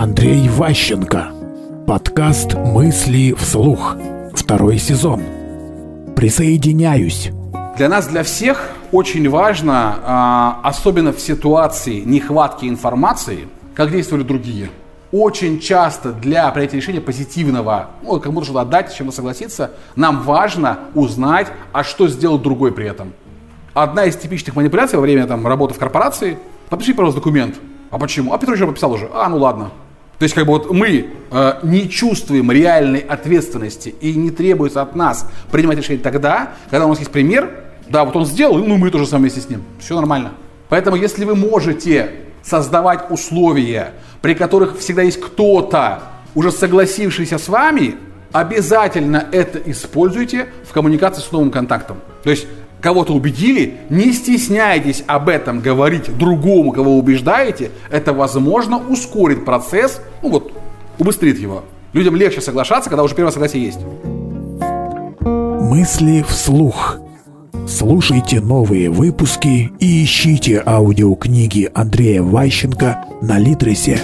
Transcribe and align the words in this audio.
Андрей 0.00 0.48
Ващенко. 0.48 1.32
Подкаст 1.84 2.54
«Мысли 2.54 3.34
вслух». 3.36 3.96
Второй 4.32 4.78
сезон. 4.78 5.20
Присоединяюсь. 6.14 7.32
Для 7.76 7.88
нас, 7.88 8.06
для 8.06 8.22
всех 8.22 8.70
очень 8.92 9.28
важно, 9.28 9.96
а, 10.04 10.60
особенно 10.62 11.12
в 11.12 11.18
ситуации 11.18 11.98
нехватки 12.02 12.66
информации, 12.66 13.48
как 13.74 13.90
действовали 13.90 14.22
другие. 14.22 14.70
Очень 15.10 15.58
часто 15.58 16.12
для 16.12 16.48
принятия 16.52 16.76
решения 16.76 17.00
позитивного, 17.00 17.88
ну, 18.04 18.20
кому-то 18.20 18.44
что-то 18.44 18.60
отдать, 18.60 18.94
чем-то 18.94 19.12
согласиться, 19.12 19.72
нам 19.96 20.22
важно 20.22 20.78
узнать, 20.94 21.48
а 21.72 21.82
что 21.82 22.06
сделал 22.06 22.38
другой 22.38 22.70
при 22.70 22.86
этом. 22.86 23.14
Одна 23.74 24.04
из 24.04 24.14
типичных 24.14 24.54
манипуляций 24.54 24.96
во 24.96 25.02
время 25.02 25.26
там, 25.26 25.44
работы 25.44 25.74
в 25.74 25.78
корпорации– 25.78 26.38
подпиши, 26.70 26.94
пожалуйста, 26.94 27.20
документ. 27.20 27.56
А 27.90 27.98
почему? 27.98 28.32
А 28.32 28.38
Петрович 28.38 28.60
подписал 28.64 28.92
уже. 28.92 29.10
А, 29.12 29.28
ну 29.28 29.38
ладно. 29.38 29.72
То 30.18 30.24
есть 30.24 30.34
как 30.34 30.46
бы 30.46 30.52
вот 30.52 30.72
мы 30.72 31.10
э, 31.30 31.52
не 31.62 31.88
чувствуем 31.88 32.50
реальной 32.50 32.98
ответственности 32.98 33.94
и 34.00 34.14
не 34.14 34.30
требуется 34.30 34.82
от 34.82 34.96
нас 34.96 35.26
принимать 35.50 35.78
решение 35.78 36.02
тогда, 36.02 36.54
когда 36.70 36.86
у 36.86 36.88
нас 36.88 36.98
есть 36.98 37.12
пример, 37.12 37.64
да, 37.88 38.04
вот 38.04 38.16
он 38.16 38.26
сделал, 38.26 38.58
ну 38.58 38.76
мы 38.76 38.90
тоже 38.90 39.06
сами 39.06 39.22
вместе 39.22 39.40
с 39.40 39.48
ним. 39.48 39.62
Все 39.78 39.94
нормально. 39.94 40.32
Поэтому 40.68 40.96
если 40.96 41.24
вы 41.24 41.36
можете 41.36 42.10
создавать 42.42 43.10
условия, 43.10 43.92
при 44.20 44.34
которых 44.34 44.78
всегда 44.78 45.02
есть 45.02 45.20
кто-то, 45.20 46.02
уже 46.34 46.50
согласившийся 46.50 47.38
с 47.38 47.48
вами, 47.48 47.94
обязательно 48.32 49.26
это 49.32 49.58
используйте 49.70 50.48
в 50.68 50.72
коммуникации 50.72 51.22
с 51.22 51.32
новым 51.32 51.50
контактом. 51.50 51.98
То 52.24 52.30
есть 52.30 52.46
кого-то 52.80 53.12
убедили, 53.14 53.74
не 53.90 54.12
стесняйтесь 54.12 55.04
об 55.06 55.28
этом 55.28 55.60
говорить 55.60 56.16
другому, 56.16 56.72
кого 56.72 56.96
убеждаете, 56.98 57.70
это, 57.90 58.12
возможно, 58.12 58.78
ускорит 58.78 59.44
процесс, 59.44 60.00
ну 60.22 60.30
вот, 60.30 60.52
убыстрит 60.98 61.38
его. 61.38 61.64
Людям 61.92 62.16
легче 62.16 62.40
соглашаться, 62.40 62.90
когда 62.90 63.02
уже 63.02 63.14
первое 63.14 63.32
согласие 63.32 63.64
есть. 63.64 63.80
Мысли 65.20 66.24
вслух. 66.26 66.98
Слушайте 67.66 68.40
новые 68.40 68.90
выпуски 68.90 69.70
и 69.78 70.04
ищите 70.04 70.62
аудиокниги 70.64 71.70
Андрея 71.74 72.22
Ващенко 72.22 73.04
на 73.20 73.38
Литресе. 73.38 74.00